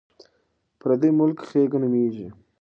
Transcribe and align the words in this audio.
پردی 0.79 1.09
ملک 1.19 1.39
خیګ 1.49 1.71
نومېږي. 1.81 2.27